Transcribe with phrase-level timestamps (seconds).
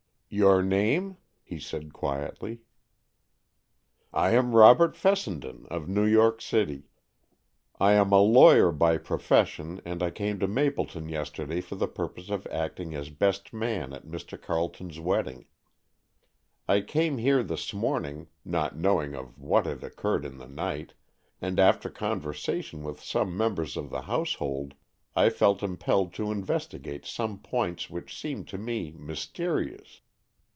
[0.33, 2.61] "Your name?" he said quietly.
[4.13, 6.87] "I am Robert Fessenden, of New York City.
[7.81, 12.29] I am a lawyer by profession, and I came to Mapleton yesterday for the purpose
[12.29, 14.41] of acting as best man at Mr.
[14.41, 15.47] Carleton's wedding.
[16.65, 20.93] I came here this morning, not knowing of what had occurred in the night,
[21.41, 24.75] and after conversation with some members of the household
[25.13, 29.99] I felt impelled to investigate some points which seemed to me mysterious.